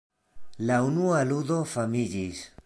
La 0.69 0.79
unua 0.87 1.19
ludo 1.33 1.59
famiĝis. 1.75 2.43